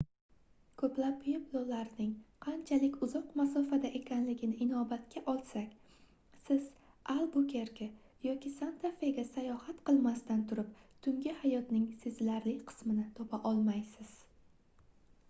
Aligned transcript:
koʻplab 0.81 1.17
pueblolarning 1.23 2.13
qanchalik 2.45 2.95
uzoq 3.07 3.33
masofada 3.41 3.89
ekanligini 3.99 4.55
inobatga 4.65 5.21
olsak 5.33 5.75
siz 6.47 6.65
albukerke 7.15 7.87
yoki 8.29 8.51
santa 8.55 8.91
fega 9.03 9.25
sayohat 9.35 9.83
qilmasdan 9.91 10.41
turib 10.53 10.71
tungi 11.09 11.35
hayotning 11.43 11.85
sezilarli 12.05 12.55
qismini 12.71 13.05
topa 13.21 13.41
olmaysiz 13.51 14.17